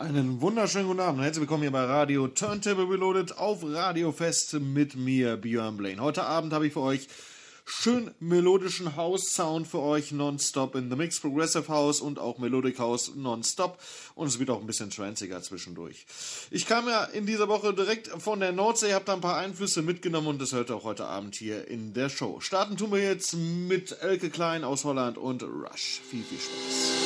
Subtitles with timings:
[0.00, 4.54] Einen wunderschönen guten Abend und herzlich willkommen hier bei Radio Turntable Reloaded auf Radio Fest
[4.54, 6.00] mit mir, Björn Blaine.
[6.00, 7.06] Heute Abend habe ich für euch
[7.66, 13.12] schön melodischen House-Sound für euch nonstop in the Mix, Progressive House und auch Melodic House
[13.14, 13.78] nonstop.
[14.14, 16.06] Und es wird auch ein bisschen tranziger zwischendurch.
[16.50, 19.82] Ich kam ja in dieser Woche direkt von der Nordsee, habe da ein paar Einflüsse
[19.82, 22.40] mitgenommen und das hört ihr auch heute Abend hier in der Show.
[22.40, 26.00] Starten tun wir jetzt mit Elke Klein aus Holland und Rush.
[26.08, 26.99] Viel, viel Spaß.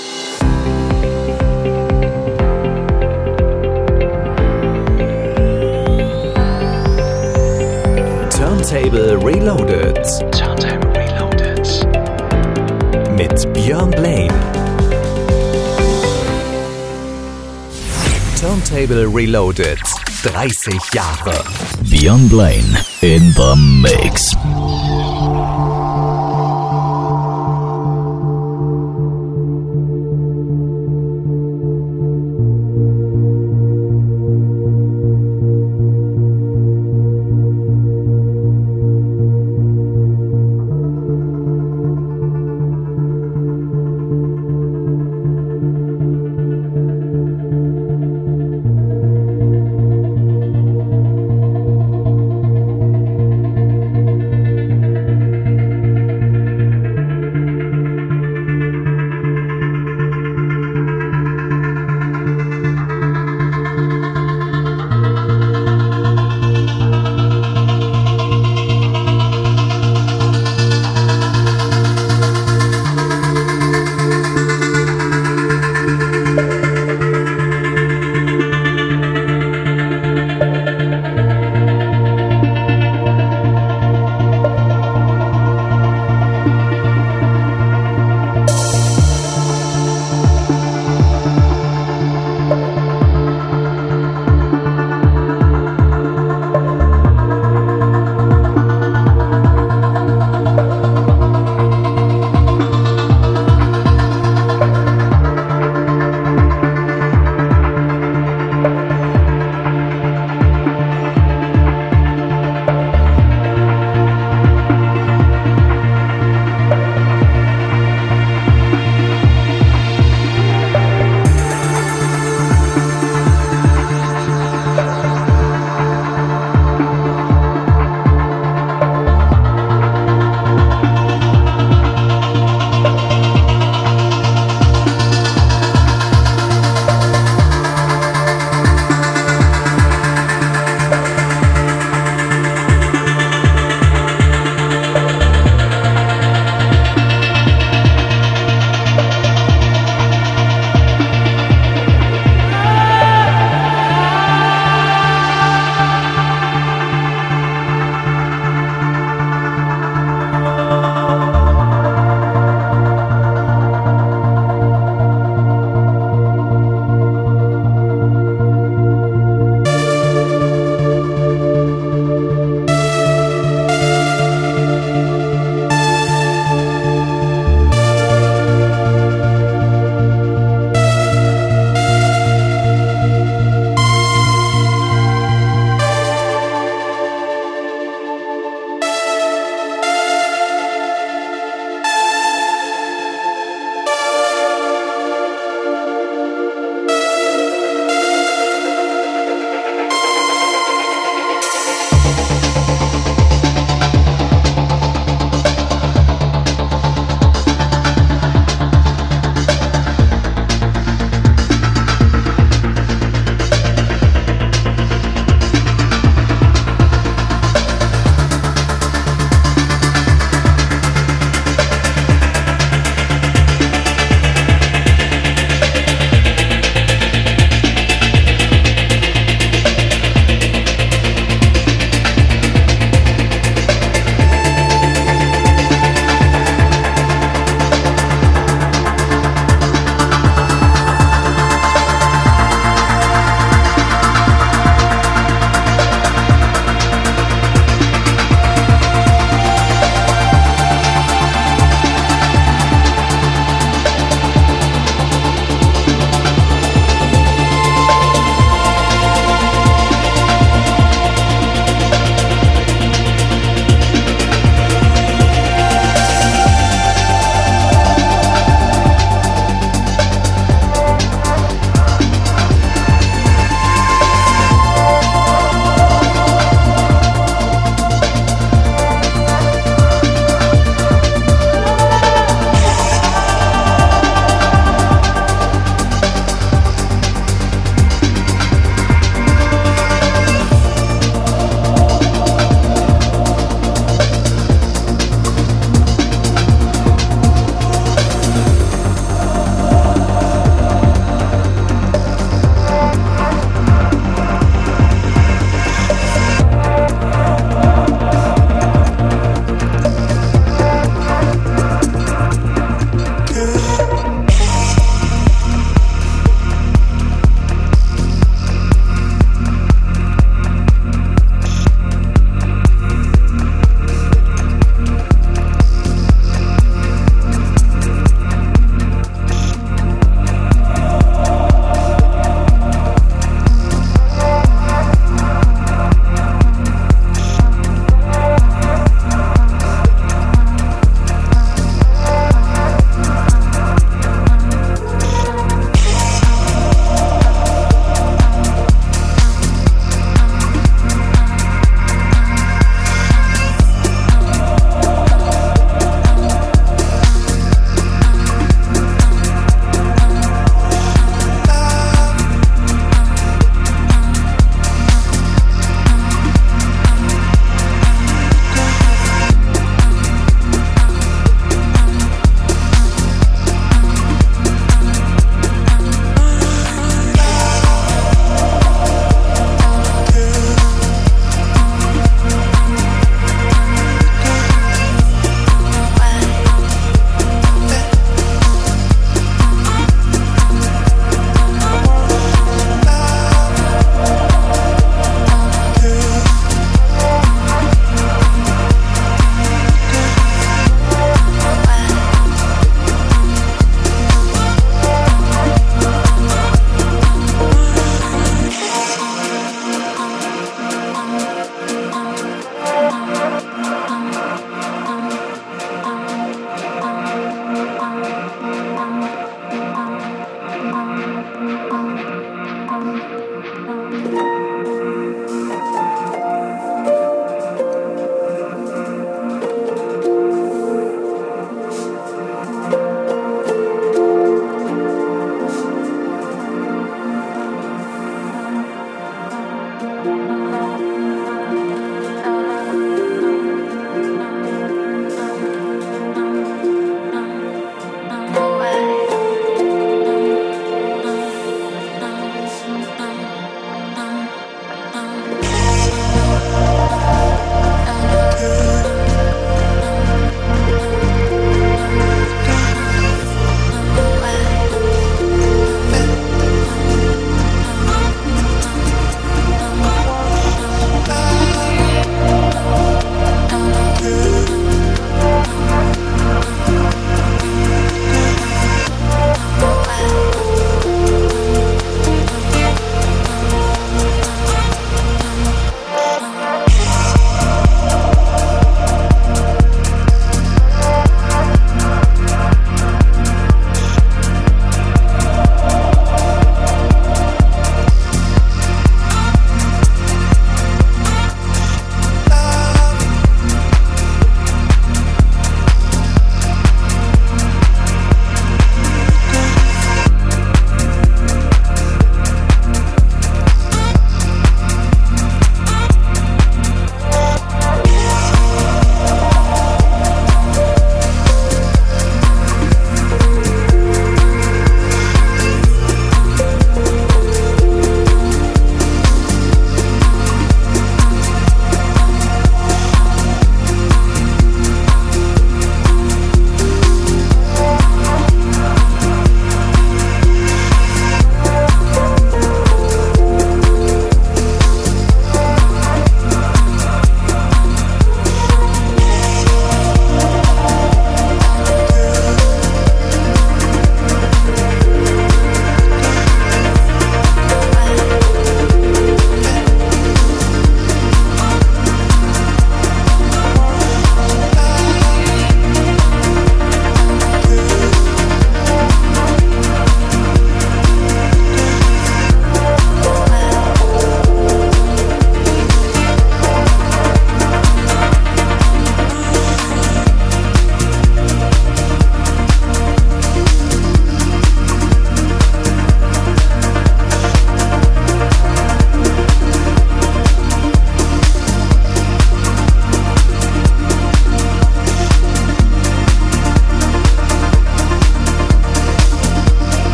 [8.74, 9.96] Turntable Reloaded.
[10.32, 11.64] Turntable Reloaded.
[13.16, 14.34] Mit Björn Blaine.
[18.36, 19.78] Turntable Reloaded.
[19.78, 21.44] 30 Jahre.
[21.88, 24.34] Björn Blaine in the mix.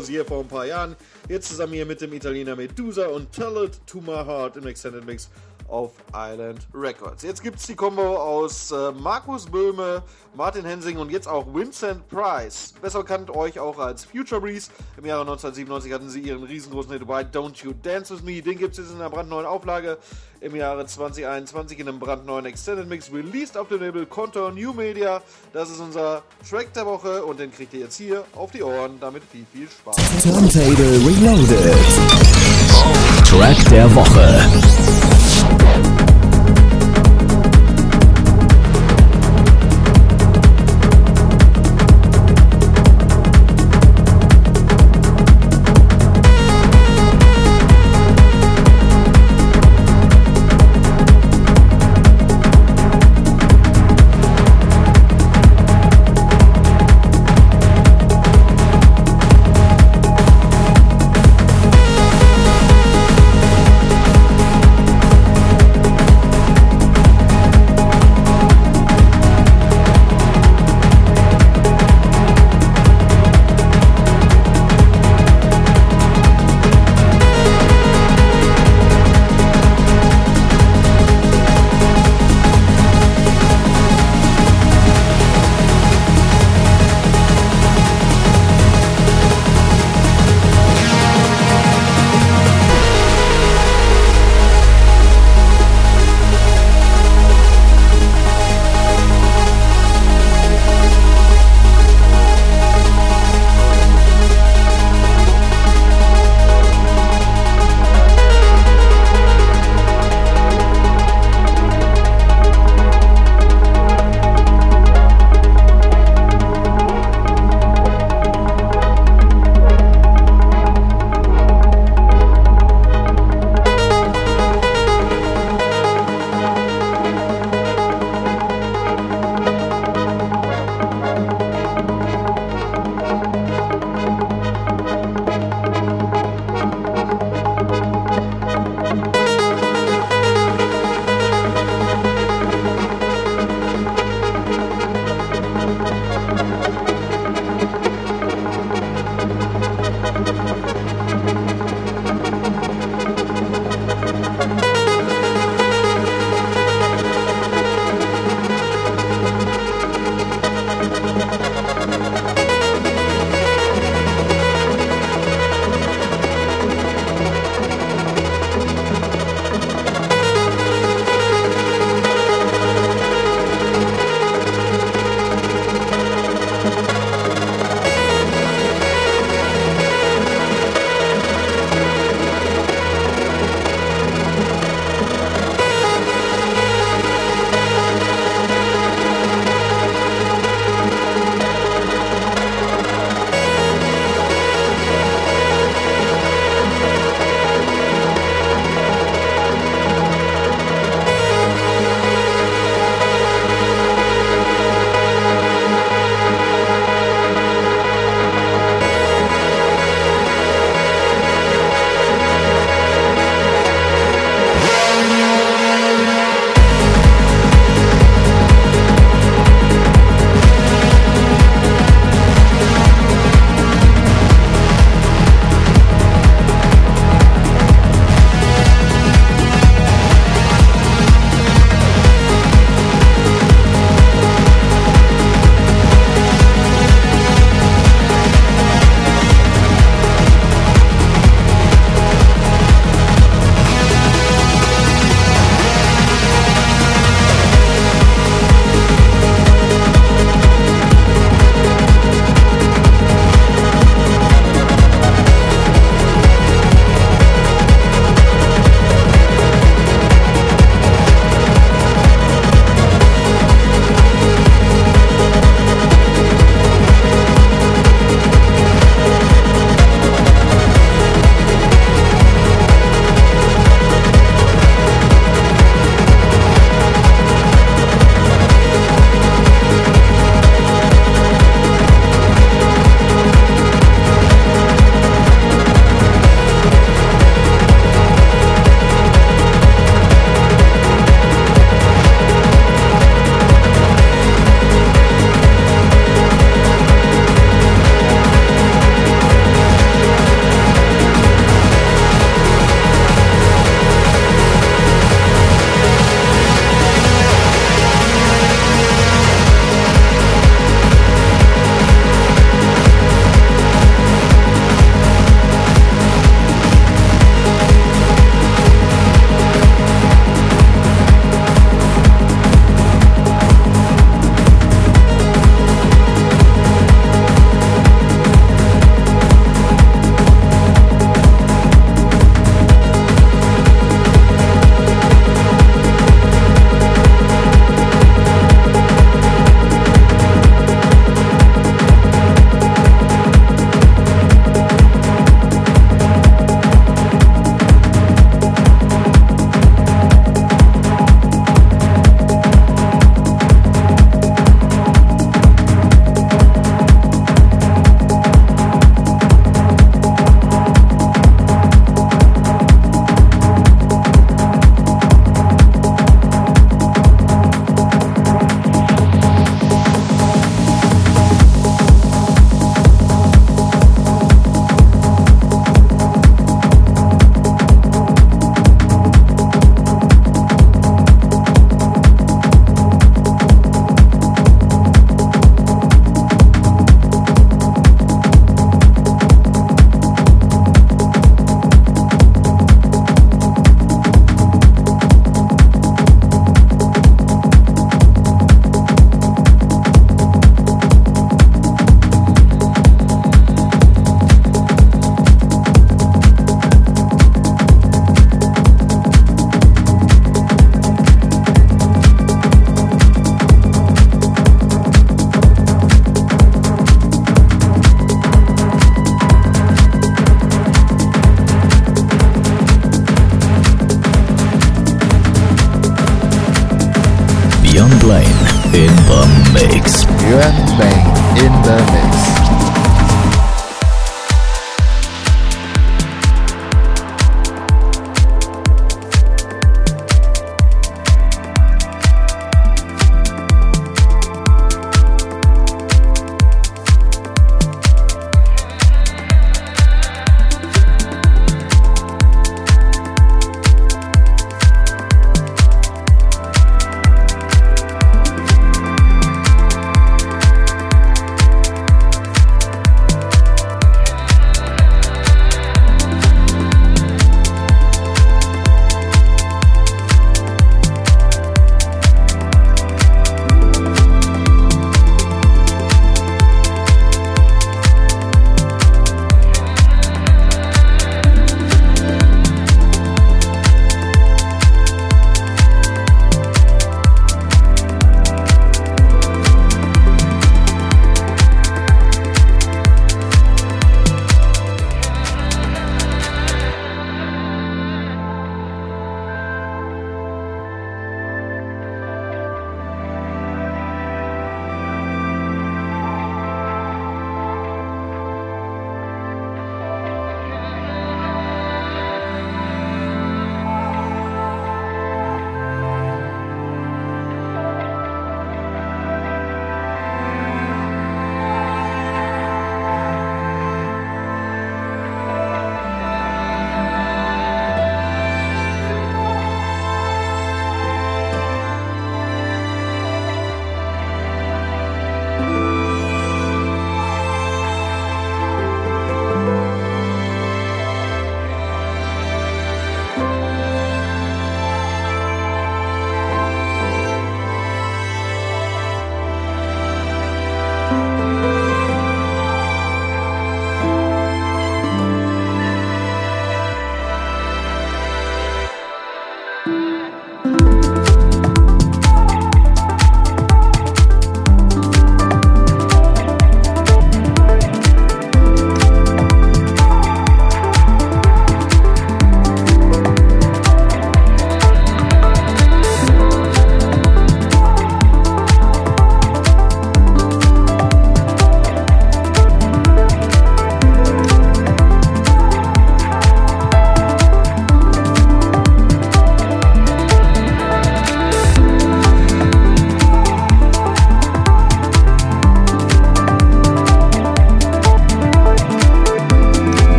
[0.00, 0.96] Demos hier vor ein paar Jahren.
[1.28, 5.04] Jetzt zusammen hier mit dem Italiener Medusa und Tell It To My Heart im Extended
[5.04, 5.28] Mix
[5.70, 7.22] auf Island Records.
[7.22, 10.02] Jetzt gibt es die Combo aus äh, Markus Böhme,
[10.34, 12.74] Martin Hensing und jetzt auch Vincent Price.
[12.82, 14.70] Besser bekannt euch auch als Future Breeze.
[14.98, 18.42] Im Jahre 1997 hatten sie ihren riesengroßen Hit bei Don't You Dance With Me.
[18.42, 19.98] Den gibt es jetzt in einer brandneuen Auflage
[20.40, 25.22] im Jahre 2021 in einem brandneuen Extended Mix, released auf dem Label Contour New Media.
[25.52, 28.98] Das ist unser Track der Woche und den kriegt ihr jetzt hier auf die Ohren.
[29.00, 29.96] Damit viel, viel Spaß.
[30.22, 31.76] Turntable Reloaded.
[33.28, 34.69] Track der Woche.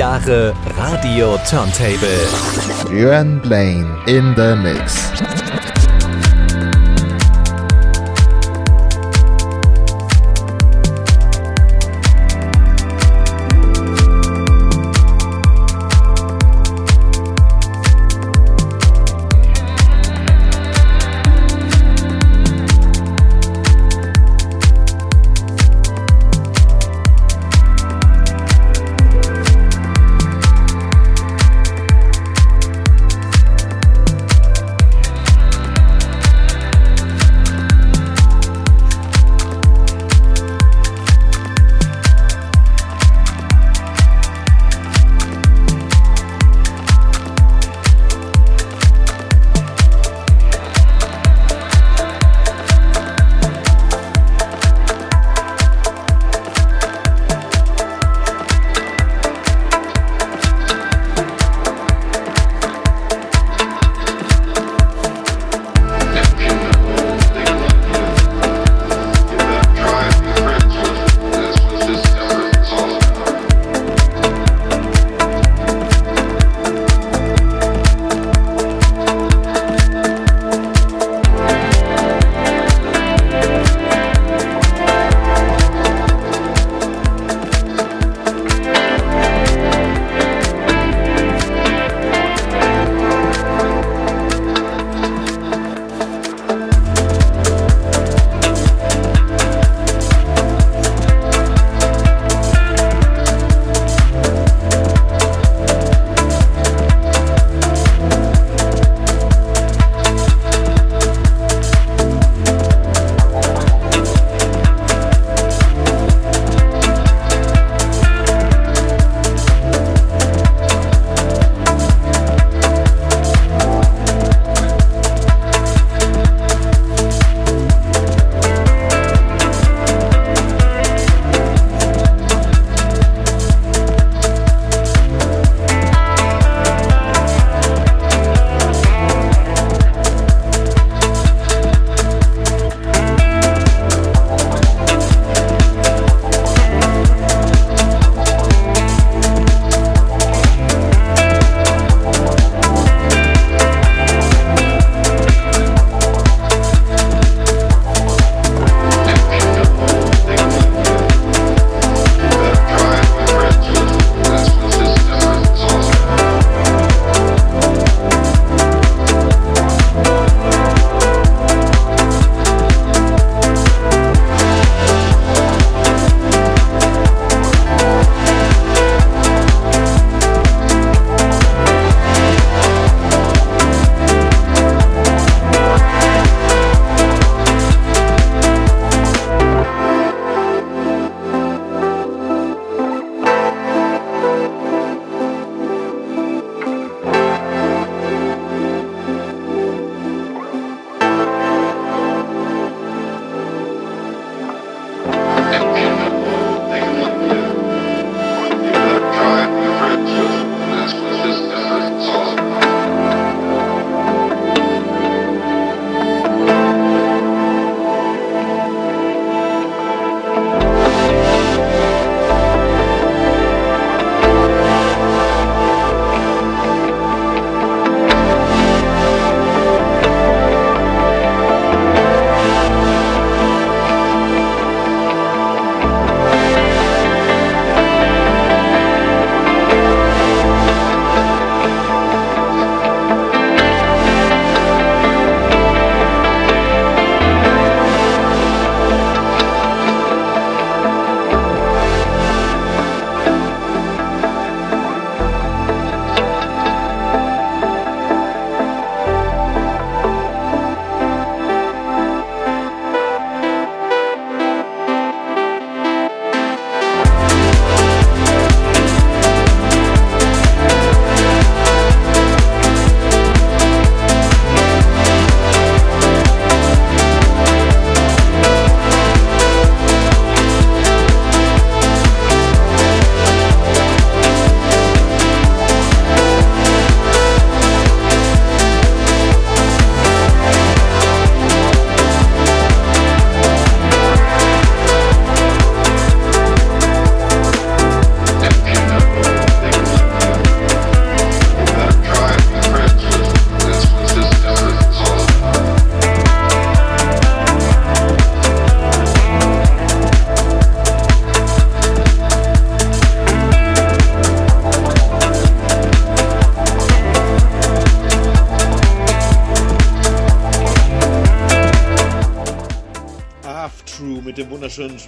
[0.00, 2.24] Jahre Radio Turntable.
[2.88, 5.39] Björn Blaine in the mix.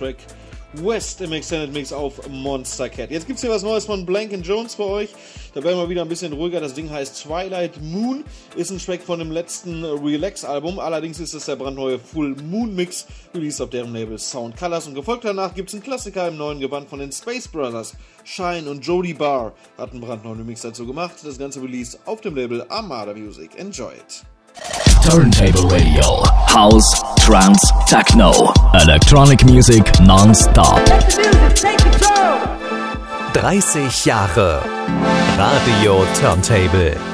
[0.03, 0.17] Track
[0.73, 3.13] West im Extended Mix auf Monster Cat.
[3.13, 5.11] Jetzt gibt es hier was Neues von Blank Jones für euch.
[5.55, 6.61] Da werden wir wieder ein bisschen ruhiger.
[6.61, 8.25] Das Ding heißt Twilight Moon.
[8.57, 10.81] Ist ein Track von dem letzten Relax-Album.
[10.81, 14.89] Allerdings ist es der brandneue Full Moon Mix, released auf deren Label Sound Colors.
[14.89, 17.95] Und gefolgt danach gibt es einen Klassiker im neuen Gewand von den Space Brothers.
[18.25, 21.17] Shine und Jody Barr hat einen brandneuen Remix dazu gemacht.
[21.23, 23.51] Das Ganze released auf dem Label Armada Music.
[23.57, 24.25] Enjoy it.
[25.03, 26.23] Turntable Radio.
[26.47, 26.87] House,
[27.19, 28.53] Trance, Techno.
[28.75, 30.81] Electronic Music non-stop.
[33.33, 34.61] 30 Jahre.
[35.37, 37.12] Radio Turntable.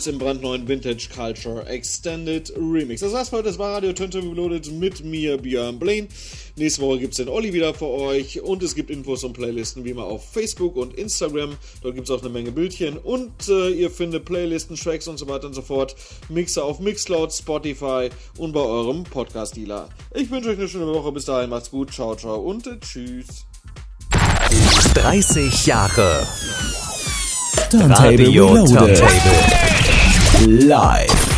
[0.00, 3.02] Burns im brandneuen Vintage Culture Extended Remix.
[3.02, 3.48] Das war's für heute.
[3.48, 6.08] Das war Radio Turntable Reloaded mit mir, Björn Blaine.
[6.56, 9.90] Nächste Woche gibt's den Olli wieder für euch und es gibt Infos und Playlisten wie
[9.90, 11.56] immer auf Facebook und Instagram.
[11.82, 15.48] Dort gibt's auch eine Menge Bildchen und äh, ihr findet Playlisten, Tracks und so weiter
[15.48, 15.94] und so fort.
[16.30, 19.90] Mixer auf Mixcloud, Spotify und bei eurem Podcast-Dealer.
[20.14, 21.12] Ich wünsche euch eine schöne Woche.
[21.12, 21.92] Bis dahin macht's gut.
[21.92, 23.44] Ciao, ciao und äh, tschüss.
[24.94, 26.26] 30 Jahre.
[27.70, 28.96] Turntable Radio Reloaded.
[28.96, 29.79] Turntable.
[30.46, 31.29] Live.